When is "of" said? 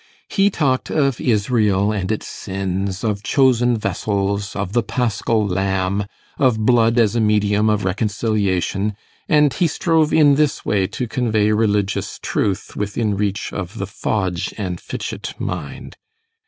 0.89-1.21, 3.03-3.21, 4.55-4.73, 6.39-6.65, 7.69-7.85, 13.53-13.77